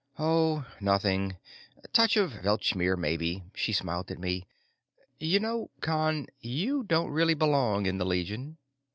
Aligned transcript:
"Oh, 0.17 0.65
nothing. 0.79 1.37
Touch 1.93 2.17
of 2.17 2.31
Weltschmerz, 2.43 2.97
maybe." 2.97 3.43
She 3.53 3.71
smiled 3.71 4.09
at 4.09 4.17
me. 4.17 4.47
"You 5.19 5.39
know, 5.39 5.69
Con, 5.79 6.25
you 6.39 6.81
don't 6.81 7.11
really 7.11 7.35
belong 7.35 7.85
in 7.85 7.99
the 7.99 8.05
Legion." 8.07 8.57